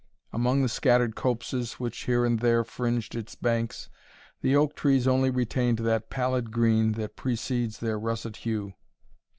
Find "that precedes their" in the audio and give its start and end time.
6.93-7.99